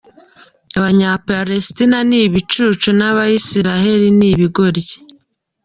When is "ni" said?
2.09-2.17, 4.17-4.27